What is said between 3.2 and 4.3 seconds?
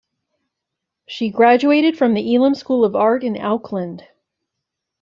in Auckland.